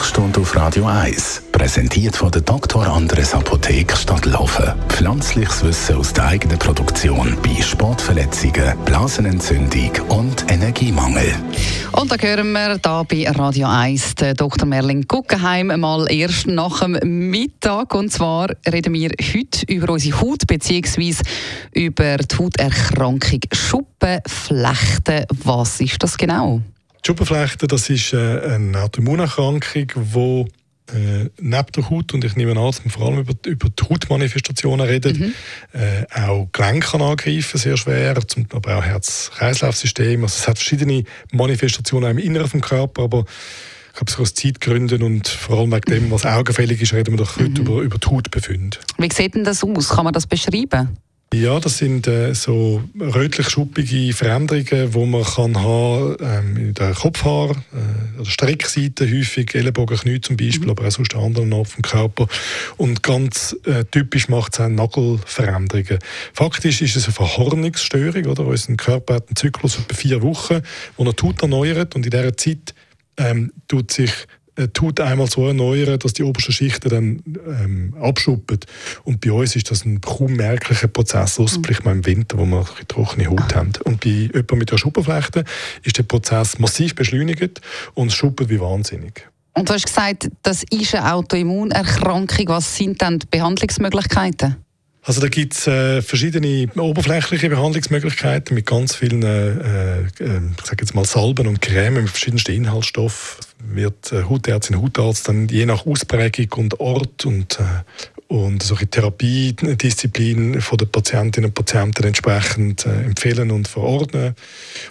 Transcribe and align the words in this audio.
Sprechstunde 0.00 0.40
auf 0.40 0.56
Radio 0.56 0.86
1, 0.86 1.42
präsentiert 1.52 2.16
von 2.16 2.30
der 2.30 2.40
Dr. 2.40 2.86
Andres 2.86 3.34
Apotheke 3.34 3.94
Stadtlaufen. 3.94 4.72
Pflanzliches 4.88 5.62
Wissen 5.62 5.96
aus 5.96 6.14
der 6.14 6.24
eigenen 6.24 6.58
Produktion 6.58 7.36
bei 7.42 7.60
Sportverletzungen, 7.60 8.78
Blasenentzündung 8.86 9.90
und 10.08 10.50
Energiemangel. 10.50 11.34
Und 11.92 12.10
da 12.10 12.16
hören 12.18 12.50
wir 12.52 12.78
da 12.78 13.02
bei 13.02 13.28
Radio 13.28 13.68
1 13.68 14.14
den 14.14 14.36
Dr. 14.36 14.66
Merlin 14.66 15.06
Guggenheim 15.06 15.66
mal 15.78 16.10
erst 16.10 16.46
nach 16.46 16.80
dem 16.80 17.28
Mittag. 17.28 17.94
Und 17.94 18.10
zwar 18.10 18.48
reden 18.72 18.94
wir 18.94 19.10
heute 19.10 19.66
über 19.68 19.92
unsere 19.92 20.18
Haut 20.22 20.46
bzw. 20.46 21.14
über 21.74 22.16
die 22.16 22.36
Hauterkrankung 22.38 23.40
Schuppenflechten. 23.52 25.26
Was 25.44 25.78
ist 25.78 26.02
das 26.02 26.16
genau? 26.16 26.62
Die 27.02 27.06
Schuppenflechte, 27.06 27.66
das 27.66 27.88
ist 27.88 28.12
äh, 28.12 28.40
eine 28.54 28.82
Autoimmunerkrankung, 28.82 29.64
die 29.74 30.44
äh, 30.92 31.30
neben 31.40 31.72
der 31.74 31.90
Haut, 31.90 32.12
und 32.14 32.24
ich 32.24 32.36
nehme 32.36 32.52
an, 32.52 32.66
dass 32.66 32.84
man 32.84 32.90
vor 32.90 33.06
allem 33.06 33.20
über, 33.20 33.34
über 33.46 33.68
die 33.68 33.84
Hautmanifestationen 33.88 34.86
redet, 34.86 35.18
mhm. 35.18 35.32
äh, 35.72 36.04
auch 36.14 36.48
Gelenke 36.52 36.88
kann 36.88 37.02
angreifen, 37.02 37.58
sehr 37.58 37.76
schwer, 37.76 38.16
zum, 38.26 38.46
aber 38.52 38.78
auch 38.78 38.84
Herz-Kreislauf-System. 38.84 40.22
Also 40.22 40.40
es 40.40 40.48
hat 40.48 40.58
verschiedene 40.58 41.04
Manifestationen 41.32 42.10
im 42.10 42.18
Inneren 42.18 42.60
des 42.60 42.68
Körpers, 42.68 43.04
aber 43.04 43.24
ich 43.92 44.06
glaube, 44.06 44.22
aus 44.22 44.34
Zeitgründen 44.34 45.02
und 45.02 45.28
vor 45.28 45.58
allem 45.58 45.72
wegen 45.72 45.90
dem, 45.90 46.10
was 46.10 46.24
augenfällig 46.26 46.80
ist, 46.80 46.92
reden 46.92 47.12
wir 47.12 47.18
doch 47.18 47.36
heute 47.36 47.62
mhm. 47.62 47.66
über, 47.66 47.80
über 47.82 47.98
die 47.98 48.08
Hautbefunde. 48.08 48.78
Wie 48.98 49.12
sieht 49.12 49.34
denn 49.34 49.44
das 49.44 49.64
aus? 49.64 49.88
Kann 49.88 50.04
man 50.04 50.12
das 50.12 50.26
beschreiben? 50.26 50.96
Ja, 51.32 51.60
das 51.60 51.78
sind 51.78 52.08
äh, 52.08 52.34
so 52.34 52.82
rötlich-schuppige 52.98 54.12
Veränderungen, 54.12 54.90
die 54.90 55.06
man 55.06 55.22
kann 55.22 55.62
haben 55.62 56.16
ähm, 56.20 56.56
in 56.56 56.74
der 56.74 56.92
Kopfhaar, 56.92 57.50
äh, 57.50 58.20
oder 58.20 58.28
Streckseite 58.28 59.08
häufig, 59.08 59.54
Ellenbogen, 59.54 59.96
Knie 59.96 60.20
zum 60.20 60.36
Beispiel, 60.36 60.64
mhm. 60.64 60.70
aber 60.70 60.88
auch 60.88 60.90
sonst 60.90 61.14
an 61.14 61.22
anderen 61.22 61.52
Orten 61.52 61.70
vom 61.70 61.82
Körper. 61.82 62.26
Und 62.78 63.04
ganz 63.04 63.56
äh, 63.64 63.84
typisch 63.84 64.28
macht 64.28 64.54
es 64.54 64.60
auch 64.60 64.68
Nagelveränderungen. 64.68 66.00
Faktisch 66.32 66.82
ist 66.82 66.96
es 66.96 67.04
eine 67.04 67.14
Verhornungsstörung, 67.14 68.26
oder? 68.26 68.44
Unser 68.44 68.74
Körper 68.74 69.14
hat 69.14 69.28
einen 69.28 69.36
Zyklus 69.36 69.78
etwa 69.78 69.94
vier 69.94 70.22
Wochen, 70.22 70.62
wo 70.96 71.04
er 71.04 71.12
die 71.12 71.22
Haut 71.22 71.42
erneuert 71.42 71.94
und 71.94 72.06
in 72.06 72.10
dieser 72.10 72.36
Zeit 72.36 72.74
ähm, 73.18 73.52
tut 73.68 73.92
sich 73.92 74.10
tut 74.68 75.00
einmal 75.00 75.28
so 75.28 75.46
erneuern, 75.46 75.98
dass 75.98 76.12
die 76.12 76.22
obersten 76.22 76.52
Schichten 76.52 76.88
dann 76.88 77.22
ähm, 77.46 77.94
abschuppen. 78.00 78.60
Und 79.04 79.20
bei 79.20 79.32
uns 79.32 79.56
ist 79.56 79.70
das 79.70 79.84
ein 79.84 80.00
kaum 80.00 80.34
merklicher 80.34 80.88
Prozess, 80.88 81.38
mhm. 81.38 81.64
vielleicht 81.64 81.84
mal 81.84 81.92
im 81.92 82.06
Winter, 82.06 82.38
wo 82.38 82.44
wir 82.44 82.58
eine 82.58 82.88
trockene 82.88 83.28
Haut 83.28 83.54
haben. 83.54 83.72
Und 83.84 84.00
bei 84.00 84.10
jemandem 84.10 84.58
mit 84.58 84.70
der 84.70 84.78
Schuppenflechte 84.78 85.44
ist 85.82 85.98
der 85.98 86.04
Prozess 86.04 86.58
massiv 86.58 86.94
beschleunigt 86.94 87.60
und 87.94 88.08
es 88.08 88.14
schuppert 88.14 88.48
wie 88.48 88.60
wahnsinnig. 88.60 89.28
Und 89.54 89.68
du 89.68 89.74
hast 89.74 89.86
gesagt, 89.86 90.30
das 90.42 90.62
ist 90.70 90.94
eine 90.94 91.12
Autoimmunerkrankung. 91.12 92.48
Was 92.48 92.76
sind 92.76 93.02
dann 93.02 93.18
die 93.18 93.26
Behandlungsmöglichkeiten? 93.26 94.56
Also 95.02 95.20
da 95.22 95.28
gibt 95.28 95.54
es 95.54 95.66
äh, 95.66 96.02
verschiedene 96.02 96.68
oberflächliche 96.76 97.48
Behandlungsmöglichkeiten 97.48 98.54
mit 98.54 98.66
ganz 98.66 98.94
vielen, 98.94 99.22
äh, 99.22 100.02
äh, 100.02 100.06
ich 100.58 100.66
sage 100.66 100.82
jetzt 100.82 100.94
mal 100.94 101.06
Salben 101.06 101.46
und 101.46 101.62
Cremen 101.62 102.02
mit 102.02 102.10
verschiedensten 102.10 102.52
Inhaltsstoffen. 102.52 103.44
Wird 103.64 104.12
äh, 104.12 104.24
Hautärztin, 104.24 104.80
Hautarzt 104.80 105.28
dann 105.28 105.48
je 105.48 105.64
nach 105.64 105.86
Ausprägung 105.86 106.64
und 106.64 106.80
Ort 106.80 107.24
und 107.24 107.58
äh, 107.60 107.64
und 108.30 108.62
solche 108.62 108.86
Therapiedisziplinen 108.86 110.60
von 110.60 110.78
den 110.78 110.88
Patientinnen 110.88 111.50
und 111.50 111.54
Patienten 111.54 112.04
entsprechend 112.04 112.86
äh, 112.86 113.02
empfehlen 113.02 113.50
und 113.50 113.66
verordnen. 113.66 114.36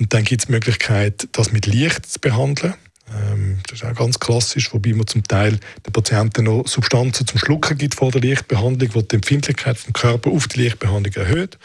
Und 0.00 0.12
dann 0.12 0.24
gibt 0.24 0.42
es 0.42 0.46
die 0.46 0.52
Möglichkeit, 0.52 1.28
das 1.30 1.52
mit 1.52 1.66
Licht 1.66 2.06
zu 2.06 2.18
behandeln. 2.18 2.74
Ähm, 3.12 3.58
das 3.68 3.80
ist 3.80 3.84
auch 3.84 3.94
ganz 3.94 4.18
klassisch, 4.18 4.72
wobei 4.72 4.92
man 4.92 5.06
zum 5.06 5.24
Teil 5.24 5.58
den 5.86 5.92
Patienten 5.92 6.44
noch 6.44 6.66
Substanzen 6.66 7.26
zum 7.26 7.38
Schlucken 7.38 7.76
gibt 7.76 7.94
vor 7.94 8.10
der 8.10 8.20
Lichtbehandlung, 8.20 8.90
die 8.94 9.08
die 9.08 9.16
Empfindlichkeit 9.16 9.78
vom 9.78 9.92
Körper 9.92 10.30
auf 10.30 10.48
die 10.48 10.60
Lichtbehandlung 10.60 11.14
erhöht. 11.14 11.58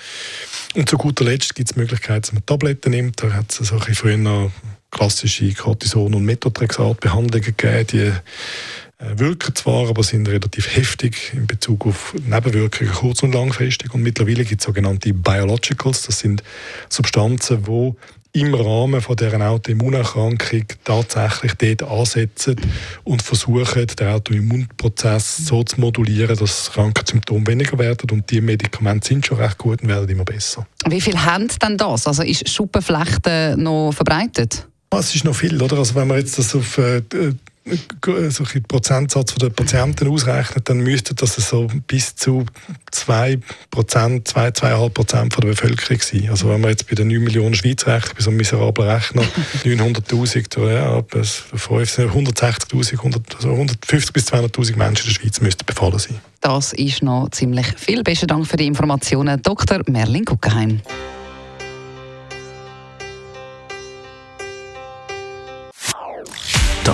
Und 0.75 0.89
zu 0.89 0.97
guter 0.97 1.25
Letzt 1.25 1.55
gibt 1.55 1.69
es 1.69 1.75
die 1.75 1.79
Möglichkeit, 1.79 2.23
dass 2.23 2.34
man 2.34 2.45
Tabletten 2.45 2.91
nimmt. 2.91 3.22
Da 3.22 3.34
hat 3.34 3.51
es 3.51 3.67
solche 3.67 3.95
früher 3.95 4.17
noch 4.17 4.51
klassische 4.91 5.53
Cortison- 5.53 6.13
und 6.13 6.25
Methotrexat-Behandlungen 6.25 7.41
gegeben, 7.41 7.88
die 7.91 8.11
äh, 8.97 9.19
wirken 9.19 9.53
zwar, 9.53 9.89
aber 9.89 10.03
sind 10.03 10.28
relativ 10.29 10.73
heftig 10.73 11.34
in 11.34 11.47
Bezug 11.47 11.85
auf 11.85 12.13
Nebenwirkungen 12.13 12.94
kurz- 12.94 13.23
und 13.23 13.34
langfristig. 13.34 13.94
Und 13.94 14.03
mittlerweile 14.03 14.45
gibt 14.45 14.61
es 14.61 14.66
sogenannte 14.66 15.13
Biologicals, 15.13 16.03
das 16.03 16.19
sind 16.19 16.44
Substanzen, 16.89 17.63
die 17.63 17.94
im 18.35 18.53
Rahmen 18.53 19.01
von 19.01 19.16
dieser 19.16 19.40
Autoimmunerkrankung 19.40 20.66
tatsächlich 20.84 21.53
dort 21.53 21.84
ansetzen 21.90 22.56
und 23.06 23.22
versuchen, 23.22 23.88
den 23.88 24.07
Autoimmunprozess 24.07 25.38
so 25.38 25.63
zu 25.63 25.79
modulieren, 25.79 26.35
dass 26.35 26.72
Krankheitssymptome 26.72 27.47
weniger 27.47 27.79
werden. 27.79 28.09
Und 28.12 28.29
die 28.29 28.41
Medikamente 28.41 29.07
sind 29.07 29.25
schon 29.25 29.38
recht 29.38 29.57
gut 29.57 29.81
und 29.81 29.88
werden 29.88 30.09
immer 30.09 30.25
besser. 30.25 30.68
Wie 30.85 31.00
viel 31.00 31.18
haben 31.18 31.47
denn 31.62 31.78
das? 31.78 32.07
Also 32.07 32.23
ist 32.23 32.50
Schuppenflechten 32.50 33.63
noch 33.63 33.94
verbreitet? 33.94 34.67
Es 34.91 35.16
ist 35.16 35.25
noch 35.25 35.35
viel, 35.35 35.62
oder? 35.62 35.78
Also 35.78 35.96
wenn 35.96 36.07
man 36.07 36.17
jetzt 36.17 36.38
das 36.38 36.56
auf 36.56 36.79
äh, 37.66 38.30
so 38.30 38.44
den 38.44 38.64
Prozentsatz 38.64 39.34
der 39.36 39.50
Patienten 39.50 40.08
ausrechnet, 40.08 40.70
dann 40.70 40.78
müsste 40.78 41.16
das 41.16 41.36
so 41.36 41.68
bis 41.88 42.16
zu 42.16 42.46
2 42.92 43.40
Prozent, 43.72 44.28
2, 44.28 44.50
2,5 44.50 44.90
Prozent 44.90 45.36
der 45.36 45.48
Bevölkerung 45.48 46.02
sein. 46.02 46.30
Also 46.30 46.50
wenn 46.50 46.62
man 46.62 46.70
jetzt 46.70 46.88
bei 46.88 46.96
den 46.96 47.08
9 47.08 47.24
Millionen 47.24 47.56
Schweiz 47.56 47.88
rechnet, 47.88 48.16
bei 48.16 48.22
so 48.22 48.30
einem 48.30 48.38
miserablen 48.38 48.88
Rechner, 48.88 49.24
900'000, 49.64 50.72
ja, 50.72 51.00
160'000, 51.00 53.36
also 53.36 53.52
150 53.52 54.14
bis 54.14 54.32
200'000 54.32 54.78
Menschen 54.78 55.08
in 55.08 55.14
der 55.14 55.22
Schweiz 55.22 55.42
müssten 55.42 55.66
befallen 55.66 56.00
sein. 56.00 56.20
Das 56.42 56.74
ist 56.74 57.02
noch 57.02 57.30
ziemlich 57.32 57.66
viel. 57.78 58.03
Besten 58.03 58.28
Dank 58.28 58.46
für 58.46 58.58
die 58.58 58.68
Informationen, 58.68 59.42
Dr. 59.42 59.82
Merlin 59.88 60.26
Guggenheim. 60.26 60.82